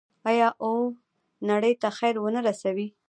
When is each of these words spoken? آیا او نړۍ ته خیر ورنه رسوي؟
آیا 0.29 0.47
او 0.63 0.73
نړۍ 1.49 1.73
ته 1.81 1.87
خیر 1.97 2.15
ورنه 2.19 2.41
رسوي؟ 2.47 2.87